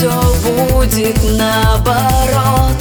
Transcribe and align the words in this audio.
все 0.00 0.10
будет 0.42 1.22
наоборот. 1.36 2.74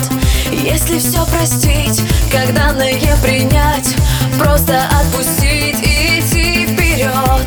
Если 0.54 1.00
все 1.00 1.26
простить, 1.26 2.02
когда 2.32 2.72
на 2.72 2.90
принять 3.22 3.94
Просто 4.38 4.84
отпустить 5.02 5.82
и 5.82 6.20
идти 6.20 6.66
вперед 6.66 7.46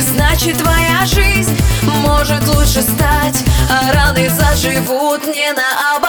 Значит 0.00 0.58
твоя 0.58 1.04
жизнь 1.04 1.56
может 1.82 2.46
лучше 2.54 2.82
стать 2.82 3.42
А 3.68 3.92
раны 3.92 4.30
заживут 4.30 5.26
не 5.26 5.52
наоборот 5.52 6.07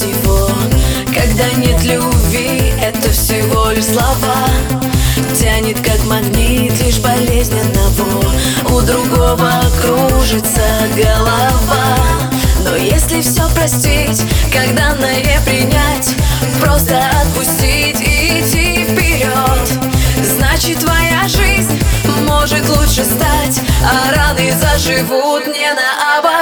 всего. 0.00 0.48
Когда 1.06 1.50
нет 1.58 1.82
любви, 1.84 2.72
это 2.80 3.10
всего 3.10 3.70
лишь 3.70 3.84
слова. 3.84 4.48
Тянет 5.38 5.78
как 5.80 6.02
магнит 6.06 6.72
лишь 6.82 6.98
болезненного 6.98 8.34
У 8.70 8.80
другого 8.80 9.50
кружится 9.80 10.62
голова. 10.96 11.96
Но 12.64 12.76
если 12.76 13.20
все 13.20 13.48
простить, 13.54 14.22
когда 14.52 14.94
на 14.94 15.08
принять 15.44 16.14
Просто 16.60 16.98
отпустить 17.22 18.00
и 18.00 18.40
идти 18.40 18.84
вперед 18.84 19.78
Значит 20.22 20.80
твоя 20.80 21.26
жизнь 21.28 21.78
может 22.26 22.68
лучше 22.68 23.04
стать 23.04 23.60
А 23.82 24.14
раны 24.14 24.52
заживут 24.60 25.46
не 25.46 25.72
наоборот 25.72 26.39